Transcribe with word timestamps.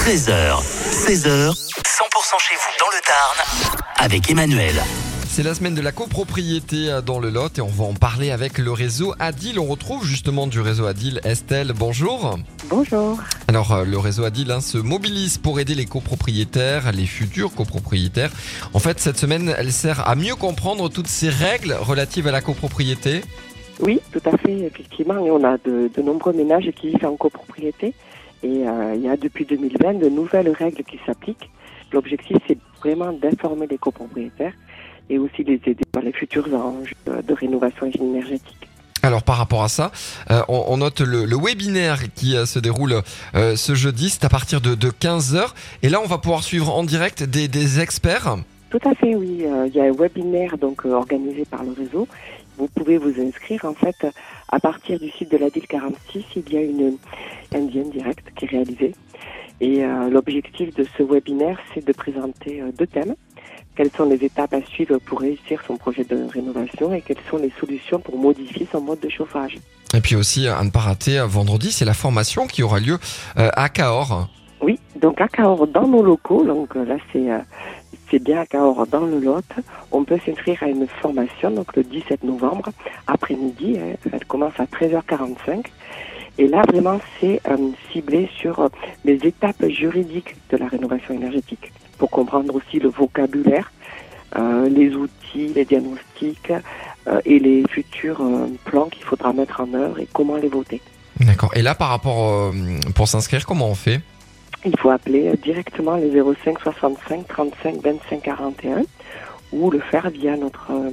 13h, 0.00 0.32
16h, 0.32 1.28
100% 1.28 2.38
chez 2.38 2.56
vous 2.56 2.72
dans 2.80 2.88
le 2.88 3.00
Tarn 3.06 3.76
avec 3.98 4.30
Emmanuel. 4.30 4.74
C'est 5.28 5.42
la 5.42 5.52
semaine 5.52 5.74
de 5.74 5.82
la 5.82 5.92
copropriété 5.92 6.90
euh, 6.90 7.02
dans 7.02 7.20
le 7.20 7.28
Lot 7.28 7.58
et 7.58 7.60
on 7.60 7.66
va 7.66 7.84
en 7.84 7.92
parler 7.92 8.30
avec 8.30 8.56
le 8.56 8.72
réseau 8.72 9.12
Adil. 9.18 9.58
On 9.58 9.66
retrouve 9.66 10.06
justement 10.06 10.46
du 10.46 10.58
réseau 10.62 10.86
Adil 10.86 11.20
Estelle. 11.22 11.74
Bonjour. 11.76 12.38
Bonjour. 12.70 13.18
Alors 13.46 13.72
euh, 13.72 13.84
le 13.84 13.98
réseau 13.98 14.24
Adil 14.24 14.50
hein, 14.50 14.62
se 14.62 14.78
mobilise 14.78 15.36
pour 15.36 15.60
aider 15.60 15.74
les 15.74 15.84
copropriétaires, 15.84 16.92
les 16.92 17.06
futurs 17.06 17.54
copropriétaires. 17.54 18.30
En 18.72 18.78
fait, 18.78 19.00
cette 19.00 19.18
semaine, 19.18 19.54
elle 19.58 19.70
sert 19.70 20.08
à 20.08 20.14
mieux 20.14 20.34
comprendre 20.34 20.88
toutes 20.88 21.08
ces 21.08 21.28
règles 21.28 21.74
relatives 21.78 22.26
à 22.26 22.32
la 22.32 22.40
copropriété. 22.40 23.20
Oui, 23.80 24.00
tout 24.12 24.22
à 24.24 24.36
fait, 24.38 24.60
effectivement. 24.60 25.18
Et 25.26 25.30
on 25.30 25.44
a 25.44 25.58
de, 25.58 25.90
de 25.94 26.02
nombreux 26.02 26.32
ménages 26.32 26.70
qui 26.74 26.88
vivent 26.88 27.04
en 27.04 27.16
copropriété. 27.16 27.92
Et 28.42 28.66
euh, 28.66 28.94
il 28.94 29.02
y 29.02 29.08
a 29.08 29.16
depuis 29.16 29.44
2020 29.44 29.94
de 29.94 30.08
nouvelles 30.08 30.50
règles 30.50 30.82
qui 30.84 30.98
s'appliquent. 31.04 31.50
L'objectif, 31.92 32.36
c'est 32.46 32.58
vraiment 32.80 33.12
d'informer 33.12 33.66
les 33.66 33.78
copropriétaires 33.78 34.54
et 35.08 35.18
aussi 35.18 35.42
les 35.42 35.54
aider 35.54 35.84
dans 35.92 36.00
les 36.00 36.12
futurs 36.12 36.46
enjeux 36.54 36.94
de 37.06 37.34
rénovation 37.34 37.86
énergétique. 37.86 38.70
Alors 39.02 39.22
par 39.22 39.36
rapport 39.38 39.62
à 39.62 39.68
ça, 39.68 39.90
euh, 40.30 40.42
on, 40.48 40.64
on 40.68 40.76
note 40.78 41.00
le, 41.00 41.24
le 41.24 41.36
webinaire 41.36 42.12
qui 42.14 42.36
euh, 42.36 42.44
se 42.44 42.58
déroule 42.58 43.00
euh, 43.34 43.56
ce 43.56 43.74
jeudi, 43.74 44.10
c'est 44.10 44.24
à 44.24 44.28
partir 44.28 44.60
de, 44.60 44.74
de 44.74 44.90
15h. 44.90 45.52
Et 45.82 45.88
là, 45.88 46.00
on 46.02 46.06
va 46.06 46.18
pouvoir 46.18 46.42
suivre 46.42 46.74
en 46.74 46.84
direct 46.84 47.22
des, 47.22 47.48
des 47.48 47.80
experts. 47.80 48.36
Tout 48.68 48.80
à 48.84 48.94
fait, 48.94 49.14
oui. 49.16 49.44
Il 49.66 49.74
y 49.74 49.80
a 49.80 49.84
un 49.84 49.92
webinaire 49.92 50.58
donc 50.58 50.84
organisé 50.84 51.44
par 51.44 51.64
le 51.64 51.72
réseau. 51.72 52.06
Vous 52.58 52.68
pouvez 52.68 52.98
vous 52.98 53.20
inscrire 53.20 53.64
en 53.64 53.74
fait 53.74 53.96
à 54.50 54.60
partir 54.60 54.98
du 54.98 55.10
site 55.10 55.30
de 55.30 55.36
la 55.36 55.50
DIL 55.50 55.66
46. 55.66 56.24
Il 56.36 56.52
y 56.52 56.56
a 56.56 56.62
une 56.62 56.96
indienne 57.54 57.90
directe 57.90 58.26
qui 58.36 58.44
est 58.44 58.48
réalisée. 58.48 58.92
Et 59.60 59.84
euh, 59.84 60.08
l'objectif 60.08 60.74
de 60.74 60.86
ce 60.96 61.02
webinaire, 61.02 61.58
c'est 61.72 61.84
de 61.86 61.92
présenter 61.92 62.60
euh, 62.60 62.72
deux 62.76 62.86
thèmes. 62.86 63.14
Quelles 63.76 63.90
sont 63.90 64.08
les 64.08 64.24
étapes 64.24 64.54
à 64.54 64.62
suivre 64.62 64.98
pour 64.98 65.20
réussir 65.20 65.62
son 65.66 65.76
projet 65.76 66.04
de 66.04 66.26
rénovation 66.32 66.92
et 66.92 67.02
quelles 67.02 67.20
sont 67.30 67.36
les 67.36 67.52
solutions 67.60 68.00
pour 68.00 68.18
modifier 68.18 68.66
son 68.70 68.80
mode 68.80 69.00
de 69.00 69.08
chauffage. 69.08 69.58
Et 69.94 70.00
puis 70.00 70.16
aussi, 70.16 70.48
à 70.48 70.62
ne 70.64 70.70
pas 70.70 70.80
rater, 70.80 71.18
euh, 71.18 71.26
vendredi, 71.26 71.70
c'est 71.70 71.84
la 71.84 71.94
formation 71.94 72.46
qui 72.46 72.62
aura 72.62 72.80
lieu 72.80 72.98
à 73.36 73.68
Cahors. 73.68 74.28
Oui, 74.60 74.78
donc 75.00 75.20
à 75.20 75.28
Cahors 75.28 75.66
dans 75.66 75.86
nos 75.86 76.02
locaux, 76.02 76.44
donc 76.44 76.74
là 76.74 76.96
c'est 77.12 77.28
c'est 78.10 78.22
bien 78.22 78.40
à 78.40 78.46
Cahors 78.46 78.86
dans 78.86 79.06
le 79.06 79.18
Lot, 79.20 79.44
on 79.92 80.04
peut 80.04 80.18
s'inscrire 80.24 80.62
à 80.62 80.66
une 80.66 80.86
formation 80.86 81.50
donc 81.50 81.74
le 81.76 81.84
17 81.84 82.24
novembre 82.24 82.70
après-midi, 83.06 83.78
elle 84.12 84.24
commence 84.26 84.58
à 84.58 84.64
13h45 84.64 85.64
et 86.38 86.48
là 86.48 86.62
vraiment 86.68 87.00
c'est 87.20 87.40
euh, 87.48 87.56
ciblé 87.92 88.28
sur 88.38 88.60
euh, 88.60 88.68
les 89.04 89.16
étapes 89.26 89.66
juridiques 89.68 90.36
de 90.50 90.56
la 90.56 90.68
rénovation 90.68 91.14
énergétique 91.14 91.72
pour 91.98 92.10
comprendre 92.10 92.54
aussi 92.54 92.78
le 92.78 92.88
vocabulaire, 92.88 93.70
euh, 94.36 94.68
les 94.68 94.94
outils, 94.94 95.48
les 95.54 95.64
diagnostics 95.64 96.52
et 97.24 97.38
les 97.38 97.64
futurs 97.68 98.22
plans 98.64 98.88
qu'il 98.88 99.02
faudra 99.02 99.32
mettre 99.32 99.60
en 99.60 99.74
œuvre 99.74 99.98
et 99.98 100.08
comment 100.12 100.36
les 100.36 100.48
voter. 100.48 100.80
D'accord. 101.18 101.50
Et 101.56 101.62
là, 101.62 101.74
par 101.74 101.88
rapport 101.88 102.52
pour 102.94 103.08
s'inscrire, 103.08 103.44
comment 103.44 103.68
on 103.68 103.74
fait? 103.74 104.00
Il 104.64 104.76
faut 104.78 104.90
appeler 104.90 105.28
euh, 105.28 105.36
directement 105.36 105.96
le 105.96 106.10
05 106.10 106.60
65 106.60 107.28
35 107.28 107.82
25 107.82 108.22
41 108.22 108.82
ou 109.52 109.70
le 109.70 109.80
faire 109.80 110.08
via 110.10 110.36
notre, 110.36 110.70
euh, 110.70 110.90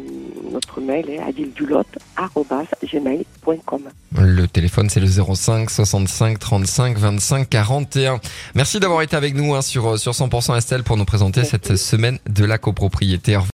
notre 0.52 0.82
mail 0.82 1.08
est 1.10 1.20
adildulot.gmail.com. 1.20 3.82
Le 4.20 4.48
téléphone, 4.48 4.90
c'est 4.90 5.00
le 5.00 5.06
05 5.08 5.70
65 5.70 6.40
35 6.40 6.98
25 6.98 7.48
41. 7.50 8.20
Merci 8.56 8.80
d'avoir 8.80 9.04
été 9.04 9.16
avec 9.16 9.36
nous 9.36 9.54
hein, 9.54 9.62
sur, 9.62 10.00
sur 10.00 10.14
100% 10.14 10.58
Estelle 10.58 10.82
pour 10.84 10.98
nous 10.98 11.06
présenter 11.06 11.42
Merci. 11.42 11.52
cette 11.52 11.78
semaine 11.78 12.18
de 12.28 12.46
la 12.46 12.58
copropriété. 12.58 13.38